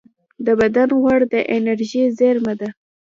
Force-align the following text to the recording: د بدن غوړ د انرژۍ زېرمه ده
د 0.45 0.47
بدن 0.59 0.89
غوړ 1.01 1.19
د 1.33 1.35
انرژۍ 1.55 2.03
زېرمه 2.19 2.53
ده 2.59 2.69